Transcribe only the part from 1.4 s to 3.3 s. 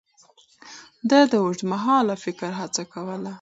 اوږدمهاله فکر هڅه کوله.